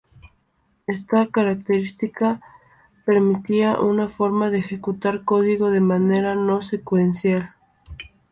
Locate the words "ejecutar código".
4.57-5.69